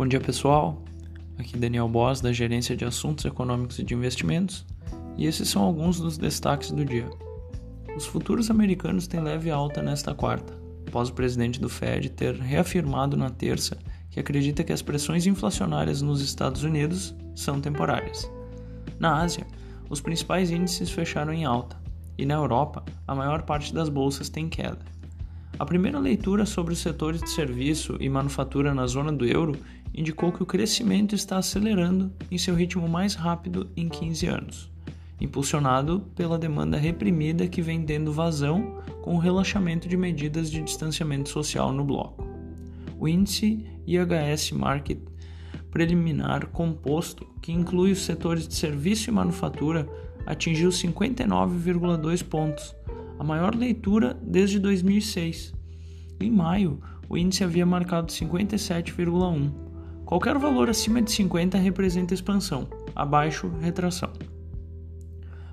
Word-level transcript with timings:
Bom 0.00 0.08
dia 0.08 0.18
pessoal, 0.18 0.82
aqui 1.38 1.58
Daniel 1.58 1.86
Boss 1.86 2.22
da 2.22 2.32
Gerência 2.32 2.74
de 2.74 2.86
Assuntos 2.86 3.26
Econômicos 3.26 3.78
e 3.78 3.84
de 3.84 3.92
Investimentos 3.92 4.64
e 5.18 5.26
esses 5.26 5.46
são 5.50 5.60
alguns 5.62 6.00
dos 6.00 6.16
destaques 6.16 6.70
do 6.70 6.86
dia. 6.86 7.06
Os 7.94 8.06
futuros 8.06 8.50
americanos 8.50 9.06
têm 9.06 9.20
leve 9.20 9.50
alta 9.50 9.82
nesta 9.82 10.14
quarta, 10.14 10.58
após 10.88 11.10
o 11.10 11.12
presidente 11.12 11.60
do 11.60 11.68
Fed 11.68 12.08
ter 12.08 12.34
reafirmado 12.34 13.14
na 13.14 13.28
terça 13.28 13.76
que 14.08 14.18
acredita 14.18 14.64
que 14.64 14.72
as 14.72 14.80
pressões 14.80 15.26
inflacionárias 15.26 16.00
nos 16.00 16.22
Estados 16.22 16.62
Unidos 16.62 17.14
são 17.34 17.60
temporárias. 17.60 18.26
Na 18.98 19.20
Ásia, 19.20 19.46
os 19.90 20.00
principais 20.00 20.50
índices 20.50 20.88
fecharam 20.88 21.30
em 21.30 21.44
alta 21.44 21.76
e 22.16 22.24
na 22.24 22.36
Europa, 22.36 22.82
a 23.06 23.14
maior 23.14 23.42
parte 23.42 23.74
das 23.74 23.90
bolsas 23.90 24.30
tem 24.30 24.48
queda. 24.48 24.78
A 25.60 25.66
primeira 25.66 25.98
leitura 25.98 26.46
sobre 26.46 26.72
os 26.72 26.78
setores 26.78 27.20
de 27.20 27.28
serviço 27.28 27.98
e 28.00 28.08
manufatura 28.08 28.72
na 28.72 28.86
zona 28.86 29.12
do 29.12 29.26
euro 29.26 29.54
indicou 29.92 30.32
que 30.32 30.42
o 30.42 30.46
crescimento 30.46 31.14
está 31.14 31.36
acelerando 31.36 32.10
em 32.30 32.38
seu 32.38 32.54
ritmo 32.54 32.88
mais 32.88 33.14
rápido 33.14 33.68
em 33.76 33.86
15 33.86 34.26
anos, 34.26 34.70
impulsionado 35.20 36.00
pela 36.16 36.38
demanda 36.38 36.78
reprimida 36.78 37.46
que 37.46 37.60
vem 37.60 37.82
tendo 37.82 38.10
vazão 38.10 38.80
com 39.02 39.14
o 39.14 39.18
relaxamento 39.18 39.86
de 39.86 39.98
medidas 39.98 40.50
de 40.50 40.62
distanciamento 40.62 41.28
social 41.28 41.74
no 41.74 41.84
bloco. 41.84 42.26
O 42.98 43.06
índice 43.06 43.66
IHS 43.86 44.52
Market 44.52 45.00
preliminar 45.70 46.46
composto, 46.46 47.26
que 47.42 47.52
inclui 47.52 47.92
os 47.92 48.00
setores 48.06 48.48
de 48.48 48.54
serviço 48.54 49.10
e 49.10 49.12
manufatura, 49.12 49.86
atingiu 50.24 50.70
59,2 50.70 52.24
pontos, 52.24 52.74
a 53.20 53.22
maior 53.22 53.54
leitura 53.54 54.18
desde 54.22 54.58
2006. 54.58 55.52
Em 56.18 56.30
maio, 56.30 56.80
o 57.06 57.18
índice 57.18 57.44
havia 57.44 57.66
marcado 57.66 58.10
57,1. 58.10 59.52
Qualquer 60.06 60.38
valor 60.38 60.70
acima 60.70 61.02
de 61.02 61.12
50 61.12 61.58
representa 61.58 62.14
expansão, 62.14 62.66
abaixo, 62.96 63.52
retração. 63.60 64.10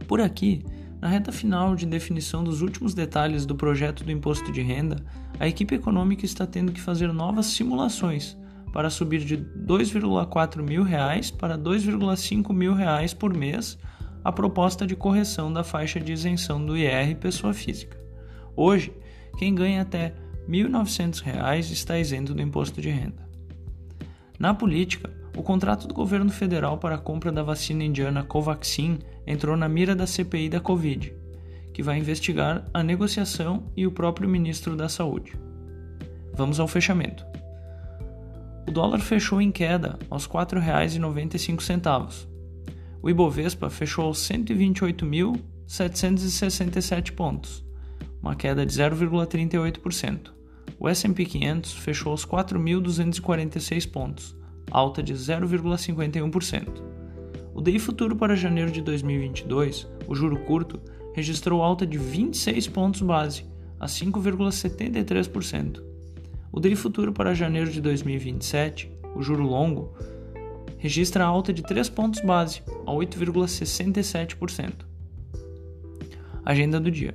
Por 0.07 0.21
aqui, 0.21 0.63
na 1.01 1.09
reta 1.09 1.29
final 1.29 1.75
de 1.75 1.85
definição 1.85 2.41
dos 2.41 2.61
últimos 2.61 2.93
detalhes 2.93 3.45
do 3.45 3.53
projeto 3.53 4.01
do 4.01 4.13
imposto 4.13 4.49
de 4.49 4.61
renda, 4.61 5.03
a 5.37 5.45
equipe 5.45 5.75
econômica 5.75 6.23
está 6.23 6.47
tendo 6.47 6.71
que 6.71 6.79
fazer 6.79 7.11
novas 7.11 7.47
simulações 7.47 8.37
para 8.71 8.89
subir 8.89 9.25
de 9.25 9.35
2,4 9.35 10.63
mil 10.63 10.83
reais 10.83 11.29
para 11.29 11.57
2,5 11.57 12.53
mil 12.53 12.73
reais 12.73 13.13
por 13.13 13.35
mês 13.35 13.77
a 14.27 14.31
proposta 14.33 14.85
de 14.85 14.93
correção 14.93 15.53
da 15.53 15.63
faixa 15.63 16.01
de 16.01 16.11
isenção 16.11 16.65
do 16.65 16.75
IR 16.75 17.15
pessoa 17.15 17.53
física. 17.53 17.97
Hoje, 18.57 18.91
quem 19.37 19.55
ganha 19.55 19.81
até 19.81 20.07
R$ 20.45 20.65
1.900 20.65 21.71
está 21.71 21.97
isento 21.97 22.33
do 22.33 22.41
imposto 22.41 22.81
de 22.81 22.89
renda. 22.89 23.25
Na 24.37 24.53
política, 24.53 25.09
o 25.33 25.41
contrato 25.41 25.87
do 25.87 25.93
governo 25.93 26.29
federal 26.29 26.77
para 26.77 26.95
a 26.95 26.97
compra 26.97 27.31
da 27.31 27.41
vacina 27.41 27.85
indiana 27.85 28.21
Covaxin 28.21 28.99
entrou 29.25 29.55
na 29.55 29.69
mira 29.69 29.95
da 29.95 30.05
CPI 30.05 30.49
da 30.49 30.59
Covid, 30.59 31.15
que 31.73 31.81
vai 31.81 31.97
investigar 31.97 32.65
a 32.73 32.83
negociação 32.83 33.71
e 33.77 33.87
o 33.87 33.93
próprio 33.93 34.27
ministro 34.27 34.75
da 34.75 34.89
Saúde. 34.89 35.39
Vamos 36.33 36.59
ao 36.59 36.67
fechamento. 36.67 37.25
O 38.67 38.71
dólar 38.71 38.99
fechou 38.99 39.41
em 39.41 39.53
queda 39.53 39.97
aos 40.09 40.25
R$ 40.25 40.33
4,95 40.33 42.36
o 43.01 43.09
Ibovespa 43.09 43.69
fechou 43.69 44.05
aos 44.05 44.19
128.767 44.27 47.11
pontos, 47.11 47.65
uma 48.21 48.35
queda 48.35 48.65
de 48.65 48.73
0,38%. 48.73 50.31
O 50.79 50.87
S&P 50.87 51.25
500 51.25 51.73
fechou 51.73 52.11
aos 52.11 52.23
4.246 52.25 53.89
pontos, 53.89 54.37
alta 54.69 55.01
de 55.01 55.13
0,51%. 55.13 56.83
O 57.53 57.61
DI 57.61 57.79
futuro 57.79 58.15
para 58.15 58.35
janeiro 58.35 58.69
de 58.69 58.81
2022, 58.81 59.87
o 60.07 60.13
juro 60.13 60.37
curto, 60.41 60.79
registrou 61.15 61.63
alta 61.63 61.87
de 61.87 61.97
26 61.97 62.67
pontos 62.67 63.01
base, 63.01 63.45
a 63.79 63.87
5,73%. 63.87 65.81
O 66.51 66.59
DI 66.59 66.75
futuro 66.75 67.11
para 67.11 67.33
janeiro 67.33 67.71
de 67.71 67.81
2027, 67.81 68.91
o 69.15 69.23
juro 69.23 69.43
longo, 69.43 69.95
registra 70.77 71.25
alta 71.25 71.51
de 71.51 71.61
3 71.63 71.89
pontos 71.89 72.21
base, 72.21 72.61
a 72.85 72.91
8,67%. 72.91 74.73
Agenda 76.45 76.79
do 76.79 76.89
dia. 76.89 77.13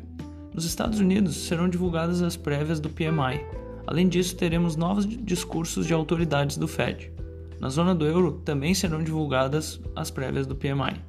Nos 0.53 0.65
Estados 0.65 1.01
Unidos 1.01 1.37
serão 1.47 1.69
divulgadas 1.69 2.21
as 2.21 2.37
prévias 2.37 2.79
do 2.79 2.91
PMI. 2.91 3.45
Além 3.87 4.09
disso, 4.09 4.37
teremos 4.37 4.77
novos 4.77 5.07
discursos 5.07 5.87
de 5.87 5.95
autoridades 5.95 6.57
do 6.57 6.69
Fed. 6.69 7.11
Na 7.59 7.69
zona 7.69 7.95
do 7.95 8.05
euro 8.05 8.43
também 8.45 8.75
serão 8.75 9.03
divulgadas 9.03 9.81
as 9.97 10.11
prévias 10.11 10.47
do 10.47 10.55
PMI. 10.55 11.01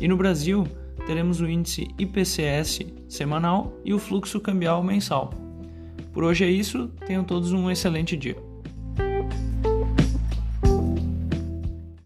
E 0.00 0.08
no 0.08 0.16
Brasil, 0.16 0.66
teremos 1.06 1.40
o 1.40 1.48
índice 1.48 1.88
IPCS 1.98 2.80
semanal 3.08 3.72
e 3.84 3.94
o 3.94 3.98
fluxo 3.98 4.40
cambial 4.40 4.82
mensal. 4.82 5.30
Por 6.12 6.24
hoje 6.24 6.44
é 6.44 6.50
isso, 6.50 6.88
tenham 7.06 7.22
todos 7.22 7.52
um 7.52 7.70
excelente 7.70 8.16
dia. 8.16 8.47